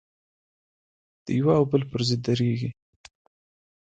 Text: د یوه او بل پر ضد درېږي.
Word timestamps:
د 1.25 1.27
یوه 1.39 1.53
او 1.59 1.63
بل 1.71 1.81
پر 1.91 2.01
ضد 2.07 2.21
درېږي. 2.25 2.69